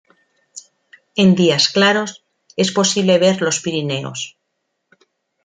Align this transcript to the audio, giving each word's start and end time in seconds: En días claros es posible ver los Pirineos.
En 1.21 1.29
días 1.39 1.65
claros 1.75 2.11
es 2.63 2.71
posible 2.79 3.19
ver 3.19 3.35
los 3.43 3.59
Pirineos. 3.63 4.19